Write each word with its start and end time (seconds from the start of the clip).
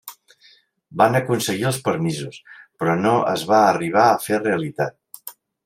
Van 1.01 1.17
aconseguir 1.19 1.67
els 1.73 1.77
permisos, 1.89 2.41
però 2.81 2.97
no 3.03 3.13
es 3.37 3.47
va 3.53 3.63
arribar 3.69 4.09
a 4.09 4.19
fer 4.27 4.43
realitat. 4.43 5.35